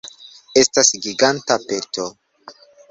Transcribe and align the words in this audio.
Estas 0.61 0.91
giganta 1.03 1.59
peto 1.69 2.11